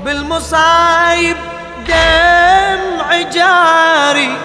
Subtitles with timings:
[0.04, 1.38] بالمصايب
[1.88, 4.38] دمع جاري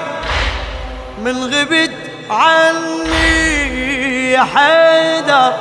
[1.18, 1.94] من غبت
[2.30, 5.52] عني يا حيدر.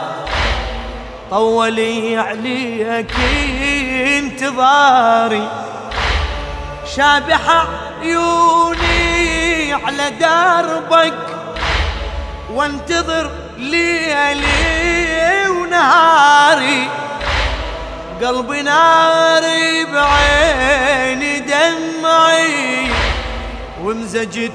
[1.32, 3.16] طولي عليك
[4.18, 5.50] انتظاري.
[6.96, 7.66] شابح
[8.02, 11.14] عيوني على دربك.
[12.54, 16.27] وانتظر ليلي ونهاري.
[18.22, 22.90] قلبي ناري بعيني دمعي
[23.84, 24.52] ومزجت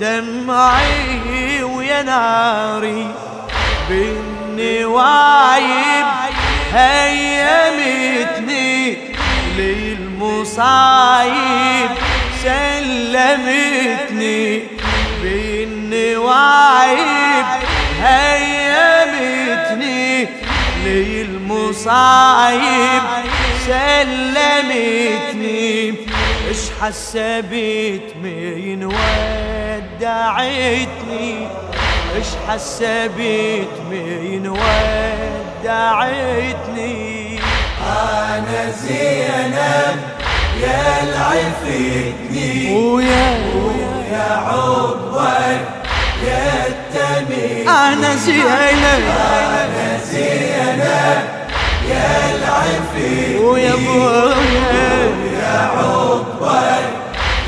[0.00, 3.06] دمعي ويا ناري.
[3.88, 5.16] بالنوايب
[6.72, 7.96] هيمتني
[9.58, 10.70] للمصايب
[12.42, 13.66] سلمتني.
[15.22, 16.46] بالنوايب
[21.66, 23.02] للمصايب
[23.66, 25.26] سلمتني.
[26.50, 28.84] اش حسبت من
[29.94, 30.28] ودعتني
[32.18, 34.48] اش حسبت من
[35.64, 36.86] ودعتني
[37.82, 39.98] أنا زينب
[40.62, 45.62] يا العفتني ويا ويا عقبك
[46.26, 47.68] يا التميم.
[47.68, 49.02] أنا زينب.
[49.08, 51.35] أنا زينب
[51.88, 54.34] يا العفتني ويا ابويا
[55.40, 56.86] يا عقبك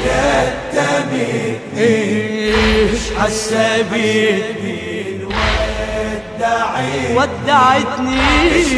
[0.06, 8.20] يا التميم إيش حسبت من ودعتني ودعتني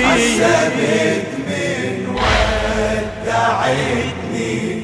[0.06, 2.16] حسبت من
[3.26, 4.82] ودعتني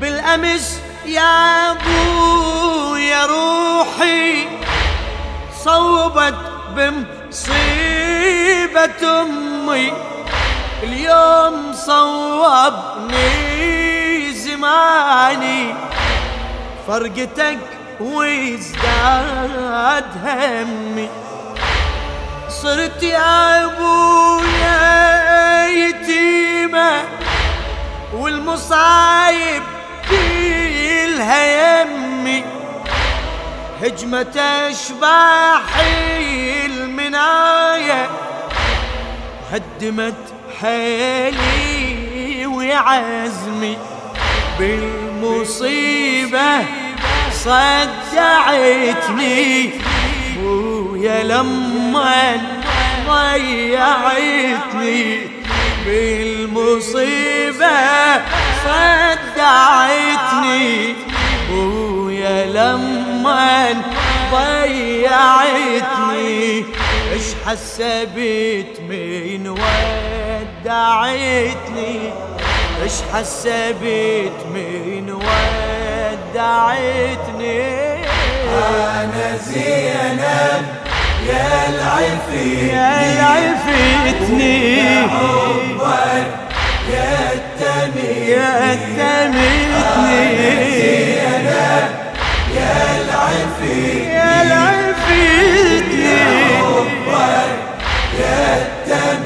[0.00, 0.66] بالأمس
[1.06, 4.46] يا ابو يا روحي
[5.64, 6.34] صوبت
[8.68, 9.92] بمصيبة أمي
[10.82, 13.18] اليوم صوبني
[14.32, 15.74] زماني.
[16.86, 17.58] فرقتك
[18.00, 21.08] وازداد همي.
[22.48, 27.02] صرت يا أبويا يتيمة
[28.14, 29.62] والمصايب
[30.10, 32.44] كلها يمي
[33.82, 34.40] هجمة
[34.70, 35.62] أشباح
[39.52, 40.24] هدمت
[40.60, 43.76] حيلي وعزمي
[44.58, 46.50] بالمصيبة
[47.32, 48.90] صدعتني.
[50.44, 52.40] ويا لما
[53.08, 54.60] ضيعتني
[55.86, 57.78] بالمصيبة
[59.38, 60.68] صدعتني.
[61.52, 63.82] ويا لما
[64.32, 65.68] ضيعتني
[67.48, 69.48] حسبت من
[70.64, 71.96] ودعتني؟
[72.84, 75.10] اش حسبت من
[76.34, 76.98] ودعتني؟
[78.48, 80.64] أنا زينب
[81.28, 82.68] يا العفتني.
[82.68, 84.56] يا عفتني
[85.08, 86.26] حبك
[86.92, 89.52] يا التميم يا تمتني
[91.16, 92.18] يا العفتني
[92.56, 94.67] يا لعفتني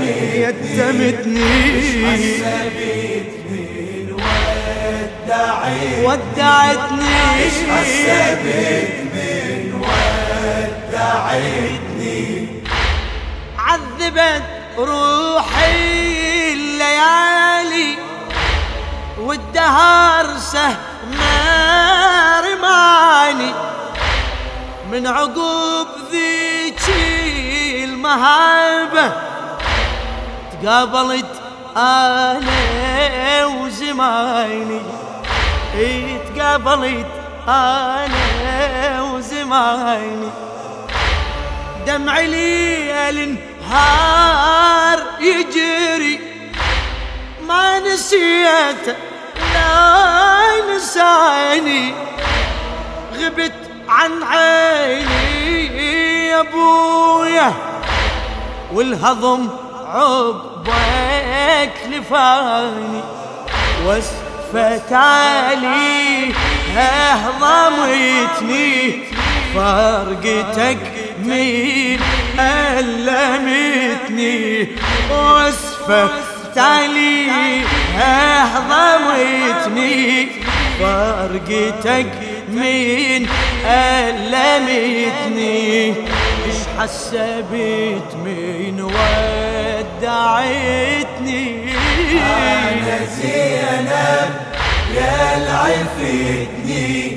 [0.02, 4.06] التميم يا تمتني حسبت من
[6.04, 7.14] ودعتني.
[7.70, 9.72] حسبت من
[10.93, 12.49] ودعتني
[13.58, 14.43] عذبت
[14.78, 17.94] روحي الليالي
[19.19, 20.76] والدهر سهم
[22.44, 23.52] رماني
[24.93, 26.82] من عقوب ذيك
[27.84, 29.12] المهابة
[30.62, 31.40] تقابلت
[31.76, 34.80] أنا وزمايلي.
[35.74, 37.06] إيه تقابلت
[37.48, 40.30] أنا وزمايلي.
[41.86, 43.38] دمع ليل
[43.68, 46.20] نهار يجري.
[47.48, 48.96] ما نسيته
[49.54, 51.94] لا نساني
[53.18, 53.52] غبت
[53.88, 55.66] عن عيني
[56.28, 57.52] يا أبويا.
[58.72, 59.48] والهضم
[59.92, 63.00] عقبك لفاني
[63.86, 66.32] وسفت علي
[67.40, 69.02] ضميتني
[69.54, 70.78] فرقتك
[71.24, 72.00] مين
[72.38, 74.44] ألمتني؟
[75.10, 77.62] وسفت علي
[78.68, 80.28] ضميتني
[80.80, 82.06] فرقتك
[82.48, 83.28] مين
[83.66, 85.10] ألمتني؟
[85.90, 88.90] إش حسبت من
[90.02, 91.72] ودعتني
[92.19, 94.31] أنا زينب
[94.94, 97.16] يا العفتني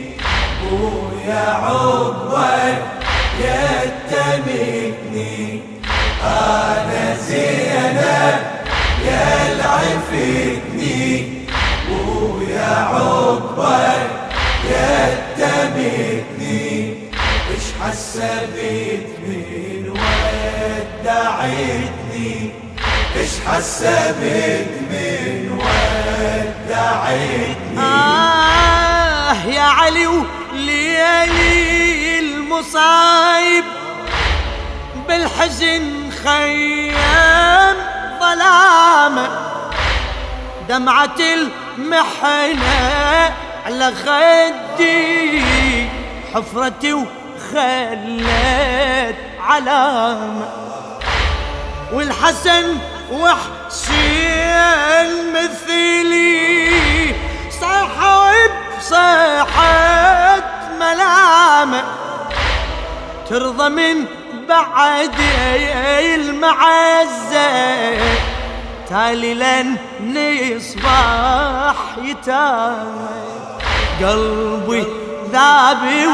[0.72, 2.78] ويا عقبك
[3.42, 3.66] يا
[6.24, 8.40] أنا زينب
[9.06, 11.28] يا العفتني
[11.92, 14.10] ويا عقبك
[14.72, 16.94] يا تمتني
[17.52, 21.95] إيش حسبت من ودعتني
[23.26, 25.60] إيش حسبت من
[26.70, 33.64] ودعتني آه يا علي وليالي المصايب
[35.08, 37.76] بالحزن خيام
[38.20, 39.30] ظلامة
[40.70, 43.34] دمعة المحنة
[43.66, 45.42] على خدي
[46.34, 48.26] حفرتي وخلت
[49.40, 50.48] علامة
[51.94, 52.78] والحسن
[53.12, 54.54] وحسين
[55.34, 56.70] مثلي
[57.62, 58.48] صاحوا
[58.78, 60.44] بصيحة
[60.80, 61.84] ملامة
[63.30, 64.06] ترضى من
[64.50, 65.20] بعد
[66.16, 67.50] المعزة
[68.90, 73.26] تالي لن نصبح يتامى
[74.02, 74.86] قلبي
[75.32, 76.08] ذابي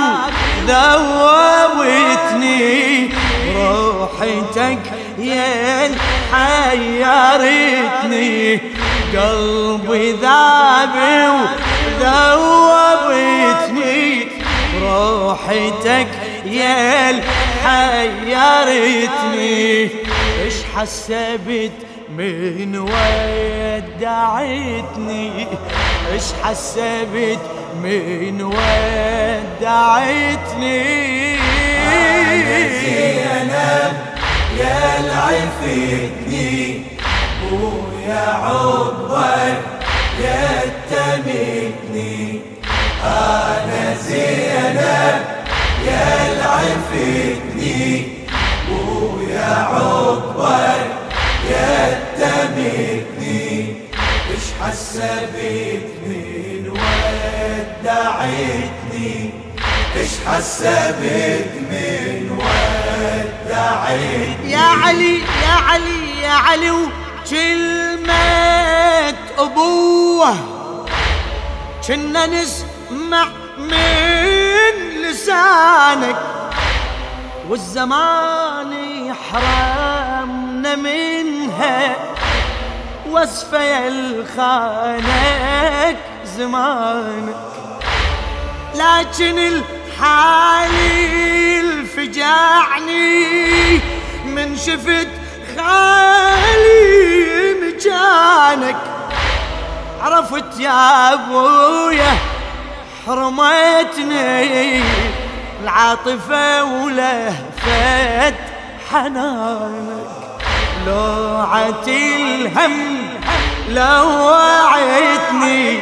[1.72, 3.10] وذوبتني
[3.56, 4.80] روحتك
[5.18, 5.92] يا
[6.34, 8.36] حيرتني.
[9.18, 11.18] قلبي ذابي
[12.00, 14.04] وذوبتني.
[14.82, 16.08] روحتك
[16.46, 17.22] يا
[17.64, 19.62] حيرتني.
[20.44, 21.78] إيش حسبت
[22.18, 22.72] من
[23.90, 25.48] ودعتني
[26.14, 27.40] إيش حسبت
[27.84, 29.72] من ودعتني
[32.82, 33.94] زينب
[34.62, 36.82] يا العفتني
[37.52, 39.60] ويا عقبك
[40.24, 40.50] يا
[40.92, 42.40] تمتني
[43.04, 45.22] أنا زينب
[45.88, 47.86] يا العفتني
[48.72, 50.86] ويا عقبك
[51.50, 53.46] يا تمتني
[54.32, 56.64] إيش حسبت من
[57.92, 59.14] ودعتني
[59.96, 61.61] إيش حسبت من
[64.44, 68.14] يا علي يا علي يا علي وكلمة
[69.38, 70.36] أبوه.
[71.88, 73.28] كنا نسمع
[73.58, 76.16] من لسانك
[77.50, 78.72] والزمان
[79.08, 81.96] يحرمنا منها.
[83.12, 85.02] وصفة الخانك
[86.38, 87.36] زمانك
[88.76, 89.38] لكن
[90.00, 91.12] الحالي
[91.92, 93.80] الفجعني
[94.26, 95.08] من شفت
[95.58, 98.76] خالي مكانك
[100.02, 102.14] عرفت يا أبويا
[103.08, 104.82] حرمتني
[105.64, 108.36] العاطفة ولهفت
[108.92, 110.12] حنانك.
[110.88, 112.98] لوعة الهم
[113.70, 115.80] لوعتني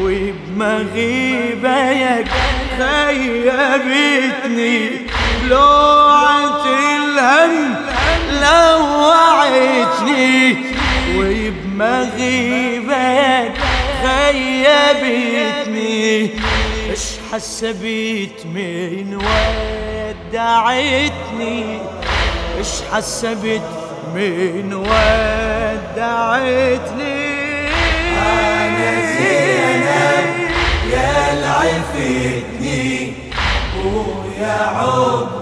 [0.00, 1.50] وبمغيبك
[2.78, 5.09] خيبتني.
[5.50, 7.76] لوعة الهم
[9.10, 10.30] لوعتني
[12.20, 12.90] وبمغيبك
[14.02, 15.50] خيبتني
[16.90, 19.08] إيش حسبت من
[20.32, 21.64] ودعتني؟
[22.58, 23.68] إيش حسبت
[24.14, 26.10] من ودعتني؟
[28.18, 30.28] أنا زينب
[30.92, 33.12] يا العفتني
[33.84, 35.39] ويا يا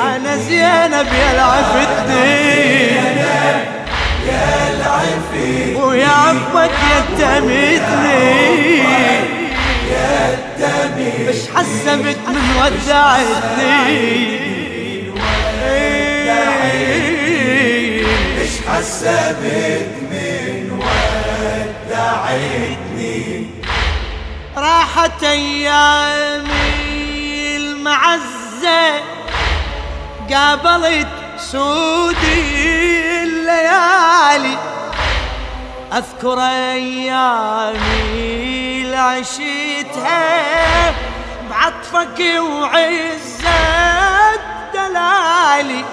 [0.00, 2.38] أنا زينب يا العفتني
[4.26, 8.38] يا العفتني ويا عقبك يتمتني.
[10.58, 14.08] تميل مش حسبت من ودعتني
[18.40, 20.54] مش حسبت من
[21.90, 23.22] ودعتني
[24.56, 26.58] راحت أيامي
[27.56, 29.17] المعزة.
[30.34, 31.08] قابلت
[31.38, 34.58] سودي الليالي.
[35.92, 37.78] أذكر أيامي
[38.82, 40.94] اللي عشيتها
[41.50, 43.48] بعطفك وعزة
[44.74, 45.84] دلالي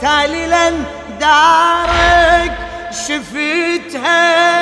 [0.00, 0.84] تالي لن
[1.20, 2.58] دارك
[2.90, 4.58] شفتها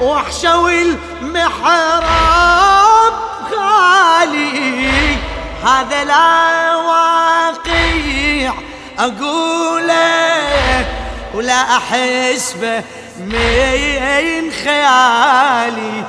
[0.00, 2.02] وحشة والمحراب
[3.52, 5.16] غالي
[5.64, 6.69] هذا لا
[9.00, 10.86] أقوله
[11.34, 12.82] ولا أحس به
[13.20, 16.04] من خيالي.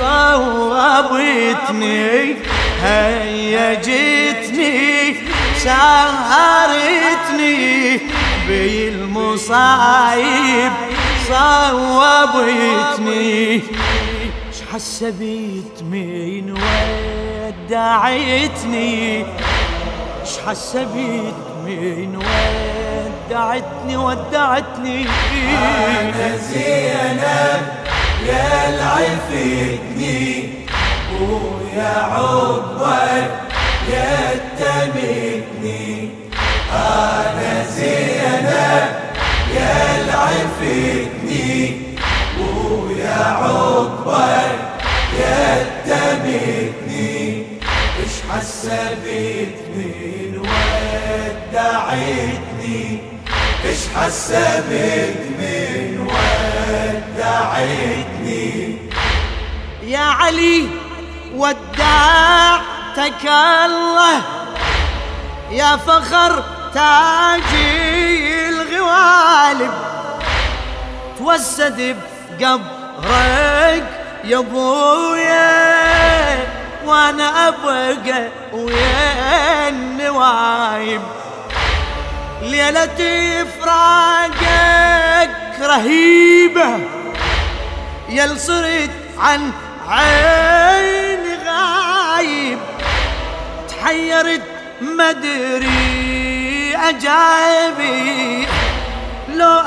[0.00, 1.56] صوبتني
[2.82, 4.72] هيجتني
[5.58, 7.10] سهرتني
[8.48, 9.92] بالمصايب
[12.32, 13.30] صوبتني
[14.52, 16.46] ش حسبت من
[17.70, 19.24] ودعتني؟
[20.24, 25.06] ش حسبت من ودعتني ودعتني.
[25.58, 27.62] أنا زينب
[28.26, 30.24] يا العفتني
[31.20, 33.30] ويا عقبك
[33.92, 34.14] يا
[34.58, 36.08] تمتني
[36.72, 39.01] أنا زينب
[39.54, 41.52] يا العفتني
[42.40, 44.58] ويا عقبك
[45.18, 45.46] يا
[45.86, 47.46] تمتني
[47.98, 50.32] إيش حسبت من
[51.52, 52.80] ودعتني
[53.64, 55.90] إيش حسبت من
[57.52, 58.76] ودعتني
[59.86, 60.68] يا علي
[61.34, 63.24] ودعتك
[63.64, 64.18] الله.
[65.50, 66.44] يا فخر
[66.74, 67.91] تاجي
[68.92, 69.72] الغوالب
[71.18, 71.96] توسد
[72.40, 73.84] بقبرك
[74.24, 75.52] يا أبويا
[76.84, 81.02] وأنا أبقى ويا النوايب
[82.42, 85.30] ليلة فراقك
[85.60, 86.78] رهيبة
[88.08, 89.52] يل صرت عن
[89.88, 92.58] عيني غايب.
[93.68, 94.42] تحيرت
[94.80, 98.48] مدري أجابي.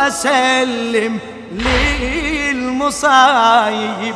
[0.06, 1.20] لو أسلم
[2.52, 4.16] للمصايب.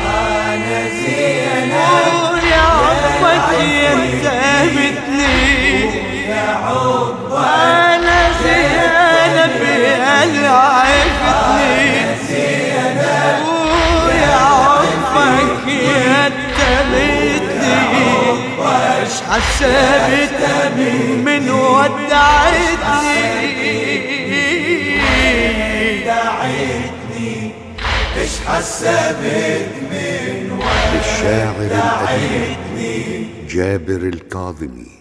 [0.06, 1.72] أنا زينب
[2.50, 5.40] يا عمك ينتبتني
[6.28, 10.48] يا عقبك أنا زينب اللي
[19.40, 20.40] حسبت
[21.24, 22.60] من ودعتني.
[26.04, 27.52] دعتني
[28.16, 30.60] إيش حسبت من
[30.94, 34.99] للشاعر الأديب ودعتني جابر الكاظمي.